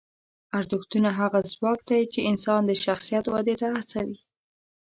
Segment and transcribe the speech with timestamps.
[0.57, 4.17] ارزښتونه هغه ځواک دی چې انسان د شخصیت ودې ته هڅوي.